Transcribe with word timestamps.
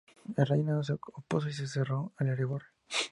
El 0.35 0.47
Rey 0.47 0.61
enano 0.61 0.81
se 0.83 0.93
opuso 0.93 1.47
y 1.47 1.53
se 1.53 1.61
encerró 1.61 2.11
en 2.19 2.29
Erebor. 2.29 2.63